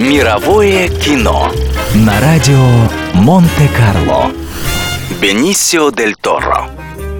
[0.00, 1.52] Мировое кино
[1.94, 2.56] на радио
[3.12, 4.30] Монте-Карло.
[5.20, 6.70] Бенисио дель Торо.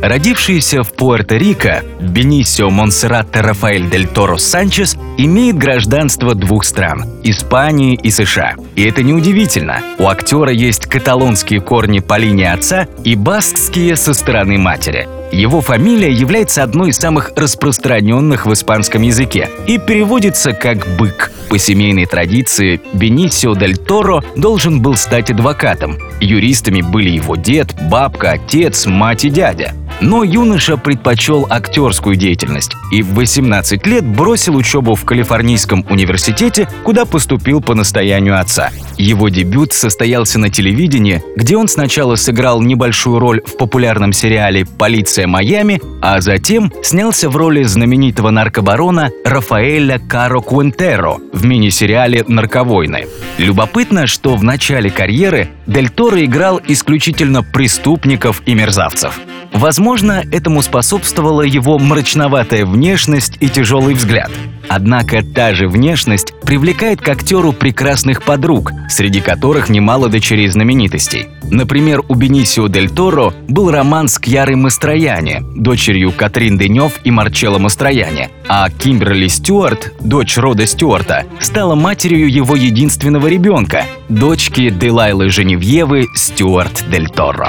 [0.00, 8.10] Родившийся в Пуэрто-Рико, Бенисио Монсеррато Рафаэль дель Торо Санчес имеет гражданство двух стран– Испании и
[8.10, 8.54] США.
[8.76, 9.82] И это неудивительно.
[9.98, 16.10] У актера есть каталонские корни по линии отца и баскские со стороны матери– его фамилия
[16.10, 21.30] является одной из самых распространенных в испанском языке и переводится как «бык».
[21.50, 25.98] По семейной традиции Бенисио дель Торо должен был стать адвокатом.
[26.20, 29.74] Юристами были его дед, бабка, отец, мать и дядя.
[30.00, 37.04] Но юноша предпочел актерскую деятельность и в 18 лет бросил учебу в Калифорнийском университете, куда
[37.04, 38.70] поступил по настоянию отца.
[38.96, 45.26] Его дебют состоялся на телевидении, где он сначала сыграл небольшую роль в популярном сериале «Полиция
[45.26, 53.06] Майами», а затем снялся в роли знаменитого наркобарона Рафаэля Каро Куэнтеро в мини-сериале «Нарковойны».
[53.38, 59.20] Любопытно, что в начале карьеры Дель Торо играл исключительно преступников и мерзавцев.
[59.52, 64.30] Возможно, этому способствовала его мрачноватая внешность и тяжелый взгляд.
[64.68, 71.26] Однако та же внешность привлекает к актеру прекрасных подруг, среди которых немало дочерей знаменитостей.
[71.50, 77.58] Например, у Бенисио Дель Торо был роман с Кьярой Мастрояне, дочерью Катрин Денев и Марчелло
[77.58, 86.06] Мастрояне, а Кимберли Стюарт, дочь Рода Стюарта, стала матерью его единственного ребенка, дочки Делайлы Женевьевы
[86.14, 87.48] Стюарт Дель Торо.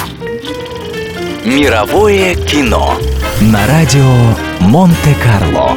[1.43, 2.93] Мировое кино
[3.41, 4.13] на радио
[4.59, 5.75] Монте-Карло.